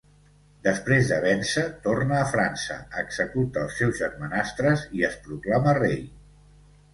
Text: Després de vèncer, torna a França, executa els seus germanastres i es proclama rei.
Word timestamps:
Després 0.67 1.09
de 1.09 1.17
vèncer, 1.25 1.65
torna 1.83 2.17
a 2.19 2.23
França, 2.31 2.77
executa 3.03 3.67
els 3.67 3.77
seus 3.83 4.01
germanastres 4.01 4.87
i 5.01 5.07
es 5.11 5.21
proclama 5.29 5.77
rei. 5.81 6.03